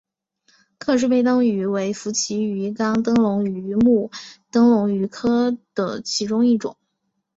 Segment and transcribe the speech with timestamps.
[0.79, 4.09] 克氏背灯鱼为辐鳍鱼纲灯笼鱼目
[4.49, 6.75] 灯笼鱼科的其中一种。